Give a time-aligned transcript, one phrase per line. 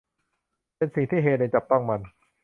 [0.75, 2.01] เป็นสิ่งที่เฮเลนจับต้องมัน